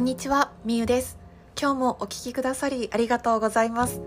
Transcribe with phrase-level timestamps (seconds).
[0.00, 1.18] こんにちは、みゆです。
[1.60, 4.00] 今日もお聞きくださりありがとうございます。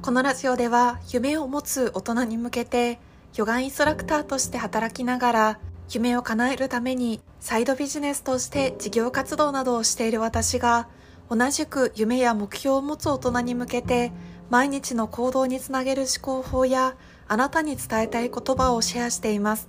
[0.00, 3.00] このラジオでは夢を持つ大人に向けて
[3.34, 5.60] ヨガインストラクターとして働きながら
[5.90, 10.86] 夢を叶えるためにサイドビジネスとして事業活動などをしている私が
[11.28, 14.12] 同じく夢や目標を持つ大人に向けて
[14.50, 16.94] 毎日の行動につなげる思考法や
[17.26, 19.66] あなたに伝えたい言葉をシェアしています。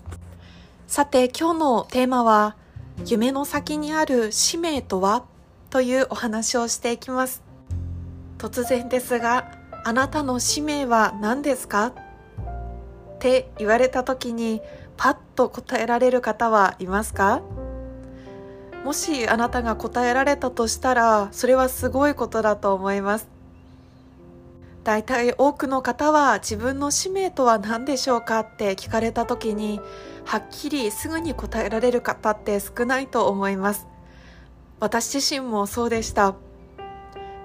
[0.86, 2.56] さて今日のテーマは
[3.08, 5.26] 夢の先にある使命とは？
[5.70, 7.44] というお話をしていきます。
[8.38, 9.52] 突然ですが、
[9.84, 11.88] あなたの使命は何ですか？
[11.88, 11.94] っ
[13.20, 14.62] て言われた時に
[14.98, 17.42] パッと答えられる方はいますか？
[18.84, 23.28] もしあなたが答えられたとしたらそれはすごいことだと思います。
[24.84, 28.42] 大体多くの方は自分の使命とは何でしょうか？
[28.42, 29.82] って聞かれた時に
[30.26, 33.88] はっきりすぐに答えられる方って少ないと思います。
[34.80, 36.36] 私自身もそうでした。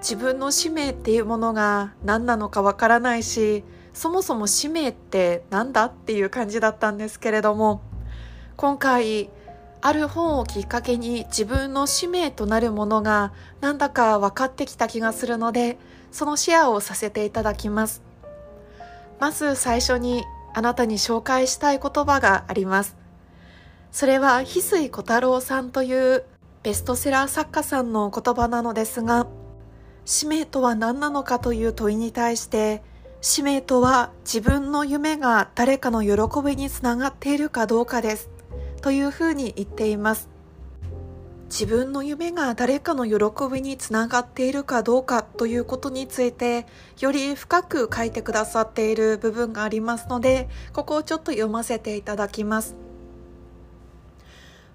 [0.01, 7.81] 自分の使命っていうものが何なのかわからないしそもそも使命って何だっていう感じだったんですけれども
[8.57, 9.29] 今回
[9.79, 15.77] ある本をきっかけに自分の使命となるものがなんだか分かってきた気がするので
[16.11, 18.01] そのシェアをさせていただきます。
[19.19, 20.23] まず最初に
[20.53, 22.95] あなたに紹介したい言葉があります。
[23.91, 26.25] それは翡翠小太郎さんという
[26.63, 29.27] ベストセラー作家さんの言葉なのですが
[30.05, 32.83] 使命とは何なのかという問いに対して
[33.21, 38.29] 使命とは自分の夢が誰かの喜びにつながっているかどうかです
[38.81, 40.29] というふうに言っています。
[41.45, 46.65] 自分の夢が誰かの喜びにつながっているかどうかということについて
[47.01, 52.77] より深く書いてくださっている部分がありますのでここをちょっと読ませていただきます。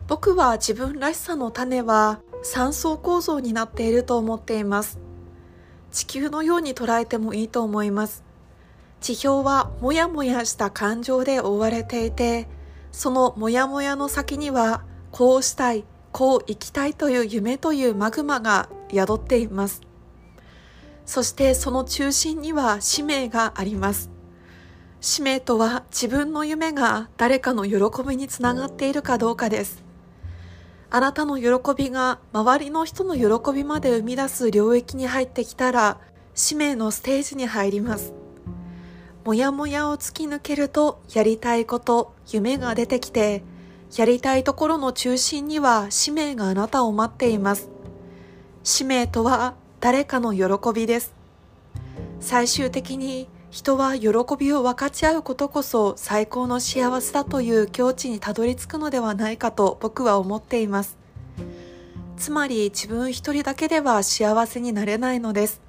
[0.09, 5.01] 僕は自分らしさの種は3層構造になっていると思っています。
[5.91, 8.23] 地球のように捉えてもいいと思います。
[9.01, 12.48] 地表はもやもやした感情で覆われていて
[12.92, 19.83] そのもやもやの先にはこうしたいこう生きたいという夢というマグマが宿っています。
[21.05, 24.11] そしてその中心には使命があります。
[25.01, 29.86] 使命とは自分の夢が誰かの喜びにつながっているかどうかです。
[30.89, 35.98] あなたの喜びが周りの人の喜びまで生み出す領域に入ってきたら
[36.35, 38.13] 使命のステージに入ります。
[39.24, 43.42] もやもやを突き抜けるとやりたいこと夢が出てきて
[43.97, 47.68] やりたいところの中心には使命があなたを待っています。
[48.63, 51.14] 使命とは誰かの喜びです。
[52.20, 60.98] 最終的に人は喜びを分かち合うことこそ最高の幸せだという境地にたどり着くのではないかと僕は思っています。
[62.18, 65.62] つまり自分一人だけでは幸せになれないのです。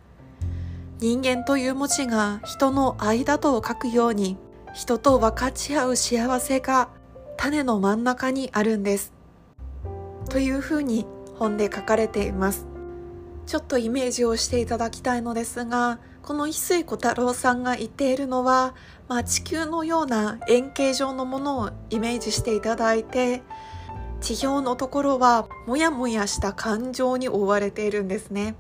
[1.00, 4.36] 人間という文字が人の間とを書くように
[4.74, 6.90] 人と分かち合う幸せが
[7.38, 9.14] 種の真ん中にあるんです。
[10.30, 11.06] というふうに
[11.40, 12.67] 本で書かれています。
[13.48, 18.76] ちょっとイメージをしていただきたいのですがこの翡翠小太郎さんが言っているのは、
[19.08, 23.42] まあ、地球のような円形状のものをイメージしていただいて
[24.20, 28.56] 地表のところはもやもやした感情に覆われているんですね。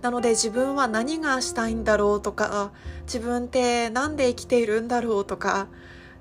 [0.00, 2.70] なので自分は何がしたいんだろうとか
[3.02, 5.66] 自分って何で生きているんだろうとか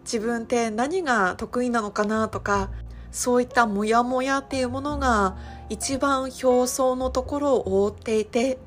[0.04, 2.70] 自分って何が得意なのかなとか
[3.16, 5.38] そういったモヤモヤっていうものが
[5.70, 8.58] 一番表層のところを覆っていて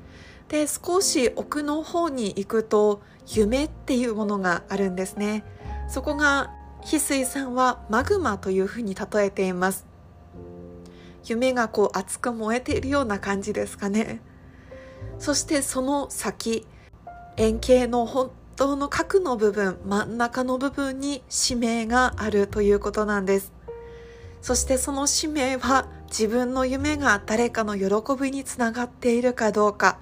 [0.47, 5.43] で少し奥の方に行くと夢っていうものがあるんですね。
[5.87, 6.51] そこが
[6.81, 9.85] 翡翠さんはマグマというふうに例えています。
[11.25, 14.19] 夢がこう熱く燃えているような感じですかね。
[15.19, 16.65] そしてその先
[17.37, 23.58] 円形の本当の核の部分真ん中の部分に使命があるということなんです。
[24.41, 29.99] そしてその使命は自分の夢が誰かの喜びにつながっているかどうか。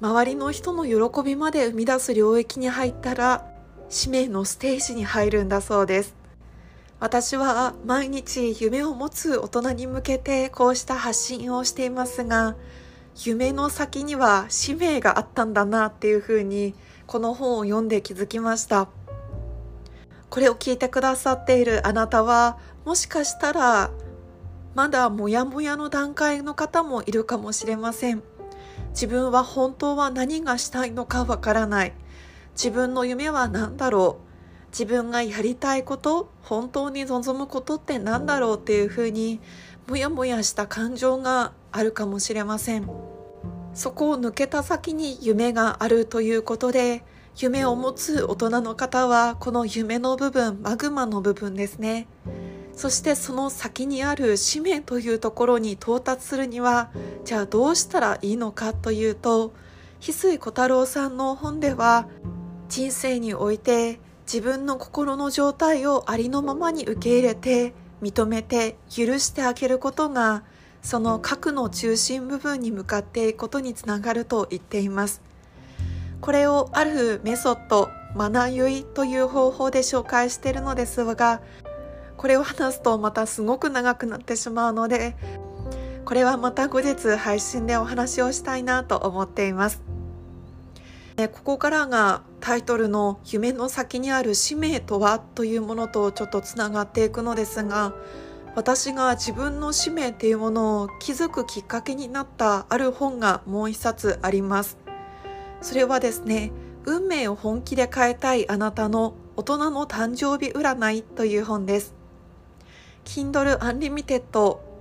[0.00, 3.50] 周りの人の喜びまで生み出す領域に入ったら
[3.88, 6.14] 使命のステージに入るんだそうです。
[6.98, 12.56] 私は毎日夢を持つ大人に向けてこうした発信をしていますが
[13.22, 16.74] 夢の先には使命があったんだなっていうふうに
[17.06, 18.88] この本を読んで気づきました。
[20.28, 23.90] これを聞いてくださっているあなたはもしかしたら
[24.76, 28.22] まだモヤモヤの段階の方もいるかもしれません。
[28.90, 31.94] 自分は本当は何がしたいのかわからない。
[32.52, 34.68] 自分の夢は何だろう。
[34.70, 39.40] 自分がやりたいこと本当に望むことって何だろうっていうふうに
[39.88, 42.88] もやもやした感情があるかもしれません。
[43.74, 47.02] そこを抜けた先に夢があるということで
[47.36, 52.06] 夢を持つ大人の方はこの夢の部分マグマの部分ですね。
[52.76, 56.90] そしてその先にある使命というところに到達するには
[57.24, 59.54] じゃあどうしたらいいのかというと
[60.00, 62.06] 翡翠小太郎さんの本では
[62.68, 63.98] 人生において
[64.30, 70.42] 自分の心の状態をありのままに受け入れて認めて許してあげることが
[70.82, 75.22] その核の中心部分に向かっていくことにつながると言っています。
[76.20, 81.40] これをあるメソッドマナユイという方法で紹介しているのですが
[82.16, 85.16] これを話すとまたすごく長くなってしまうので
[86.04, 89.82] これはまた後日配信でお話をしたいなと思っています
[91.16, 97.94] ここからがタイトルの「夢の先にある使命とは?」というものとちょっとつながっていくのですが
[98.54, 104.78] 私が自分の使命っていうものを気づくきっかけになったある本がもう一冊あります
[105.60, 106.52] それはですね
[106.84, 111.95] 運命を本気で変えたいあなたの大人の誕生日占いという本です
[113.06, 114.38] Kindle Unlimited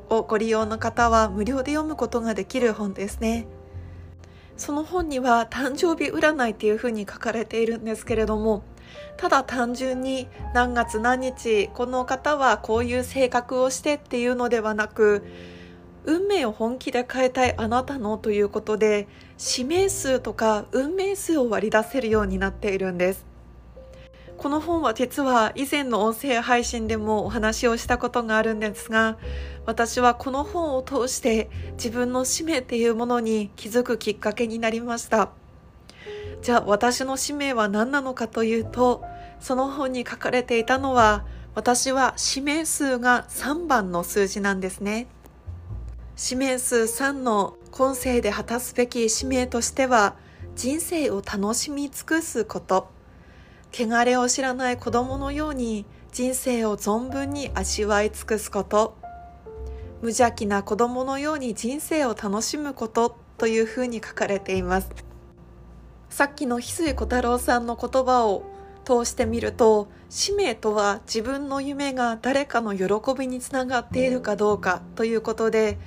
[0.09, 3.47] をご利用の方は無料で読むことができる本ですね。
[4.57, 8.63] その本には誕生日占いっていうふうに書かれているんですけれども
[9.17, 15.23] ただ単純に何月何日この方はこういう性格をしてっていうのではなく
[16.05, 19.07] 運命を本気で変えたいあなたのということで
[19.57, 23.34] 指名数とか運命数を割り出せるようになっているんです。
[24.37, 29.17] この本は実は以前の音声配信でもお話をしたことがあるんですが
[29.65, 35.31] 私はこの本を通して自分の使命っていうものに気づくきっかけになりました。
[36.41, 39.03] じゃあ私の使命は何なのかというと
[39.39, 45.07] その本に書かれていたのは私は指名数が3番の数字なんですね。
[46.21, 50.15] 指名数3の今世で果たすべき使命としては
[50.55, 52.94] 人生を楽しみ尽くすこと。
[53.77, 58.97] 汚れを知らない子供のように人生を存分に味わい尽くすこと。
[60.01, 63.17] 無邪気な子供のように人生を楽しむこと。
[63.37, 64.89] というふうに書かれています。
[66.09, 68.43] さっきの翡翠小太郎さんの言葉を
[68.85, 72.85] 通してみると使命とは自分の夢が誰かの喜
[73.17, 74.81] びにつながっているかどうか。
[74.95, 75.77] ということで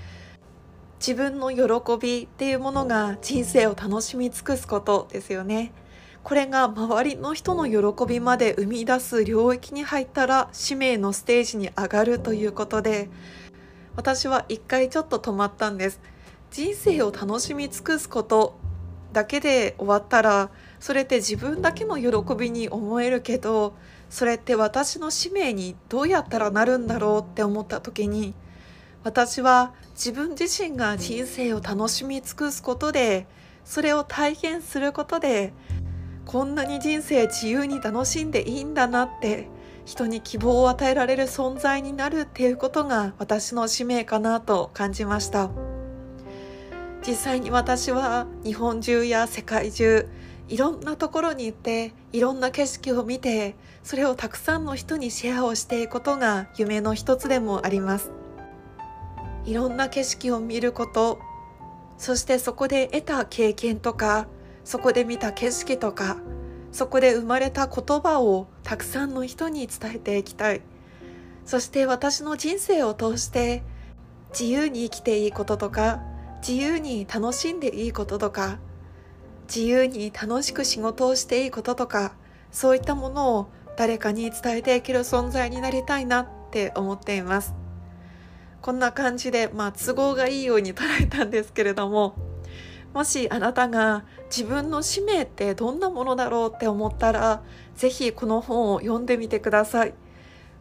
[1.01, 5.73] 自分の喜びっていうものが人生を楽しみ尽くすことですよね。
[6.23, 13.09] これが周りの人の喜びまで生み出す領域に入ったら使命のステージに上がるということで
[13.97, 16.01] 私は一回ちょっと止まったんです。
[16.51, 18.59] 人生を楽しみ尽くすこと
[19.13, 20.51] だけで終わったら
[20.81, 23.75] それって自分だけの喜びに思えるけど
[24.11, 28.35] それって私の使命にどうやったらなるんだろうって思った時に
[29.05, 33.27] 私は自分自身が人生を楽しみ尽くすことで
[33.65, 35.53] それを体験することで
[36.29, 39.49] こんなに人生自由に楽しんでいいんだなって
[39.87, 45.49] 人に希望を与えられる存在になるっていうことが私の使命かなと感じました。
[47.07, 50.07] 実際に私は日本中や世界中
[50.49, 58.11] いろんなところに行っていろんな景色を見てそれをたくさんの人にシェアをしていくことが夢の一つでもあります。
[59.47, 61.21] いろんな景色を見ること
[61.97, 64.29] そしてそこで得た経験とか
[64.69, 66.19] そこで見た景色とか
[66.73, 70.61] そこで生まれた言葉をたくさんの人に伝えていきたい。
[71.47, 73.63] そして私の人生を通して
[74.29, 76.03] 自由に生きていいこととか
[76.47, 78.59] 自由に楽しんでいいこととか
[79.47, 82.13] 自由に楽しく仕事をしていいこととか
[82.53, 83.49] そういったものを
[83.79, 87.55] 誰かに伝えていける存在になりたいなって思っています。
[88.61, 92.28] こんな感じでまあ都合がいいように捉えたんですけれども
[92.99, 97.43] もしあなたが自分の使命ってどんなものだろうって思ったら、
[97.77, 99.95] ぜひこの本を読んでみてください。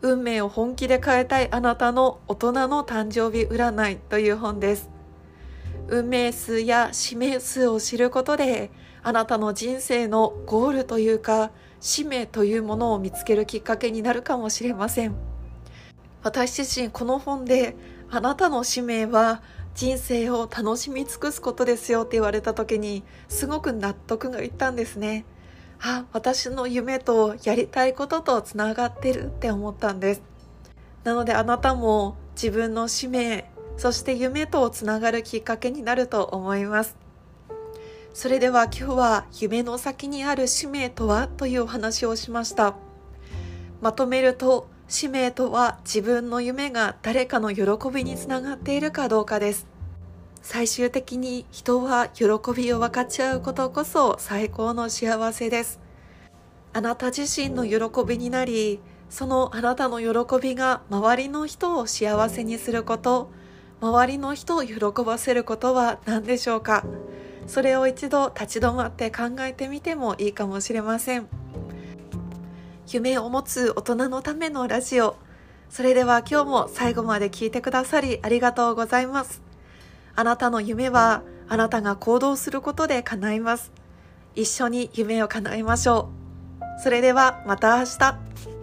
[0.04, 4.92] 運命を本気で変えたいあなたの大人の誕生日占いという本です。
[5.88, 8.70] 運命数や使命数を知ることで、
[9.02, 15.16] あなたの人生のゴールというか、使命というものを見つけるきっかけになるかもしれません。
[16.22, 17.76] 私自身この本で、
[18.12, 19.42] あなたの使命は
[19.78, 25.24] 人生を楽しみ尽くすことですよって言われた時にすごく納得がいったんですね。
[25.80, 30.24] あ私の夢とやりたいこととつながってるって思ったんです。
[31.04, 36.98] なのであなたも自分の使命そして夢とつながるきっかけになると思います。
[38.16, 41.28] それでは今日は夢の先にある使命とは？
[41.28, 42.74] というお話をしました。
[43.80, 47.64] まとめると使命とは自分の夢が誰かの喜
[47.94, 49.68] びにつながっているかどうかです
[50.42, 52.26] 最終的に人は喜
[52.56, 55.82] びを分かち合うことこそ最高の幸せです。
[56.72, 58.80] あなた自身の喜びになり、
[59.10, 63.30] そのあなたの喜びが周りの人を幸せにすること、
[63.82, 66.86] 周りの人を喜ばせることは何でしょうか？
[67.46, 71.28] それを一度立ち止まって考えてみてもいいかもしれません。
[72.90, 75.18] 夢を持つ大人のためのラジオ。
[75.70, 79.42] それでは今日も最後まで聞いてくださりありがとうございます。
[80.16, 83.74] あなたの夢はあなたが行動することで叶います。
[84.36, 86.10] 一緒に夢を叶えましょ
[86.80, 86.82] う。
[86.82, 88.57] それではまた明日。